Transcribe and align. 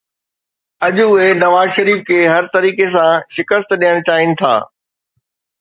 اڄ 0.85 0.95
اهي 1.07 1.29
نواز 1.43 1.67
شريف 1.77 1.99
کي 2.07 2.17
هر 2.33 2.43
طريقي 2.57 2.87
سان 2.97 3.11
شڪست 3.39 3.69
ڏيڻ 3.85 3.95
چاهين 4.11 4.31
ٿا 4.43 4.53